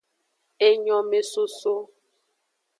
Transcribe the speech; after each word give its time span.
Enyomesoso. 0.67 1.73